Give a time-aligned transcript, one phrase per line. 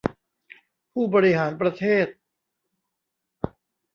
[0.91, 2.07] ผู้บริหารประเทศ